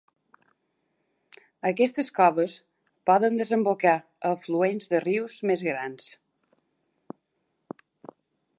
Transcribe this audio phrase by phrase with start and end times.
[1.69, 2.55] Aquestes coves
[3.09, 6.09] poden desembocar a afluents de rius més grans.